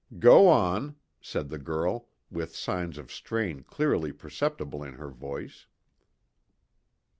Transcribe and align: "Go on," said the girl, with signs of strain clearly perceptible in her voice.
"Go 0.17 0.47
on," 0.47 0.95
said 1.21 1.49
the 1.49 1.59
girl, 1.59 2.07
with 2.31 2.55
signs 2.55 2.97
of 2.97 3.11
strain 3.11 3.61
clearly 3.61 4.11
perceptible 4.11 4.83
in 4.83 4.95
her 4.95 5.09
voice. 5.11 5.67